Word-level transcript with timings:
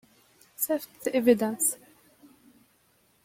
Sift 0.55 1.03
the 1.03 1.15
evidence. 1.15 1.77